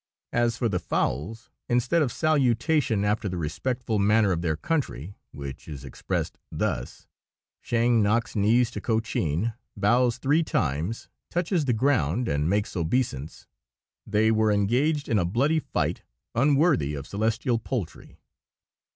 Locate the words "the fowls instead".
0.67-2.01